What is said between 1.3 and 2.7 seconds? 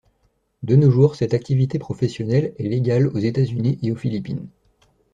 activité professionnelle est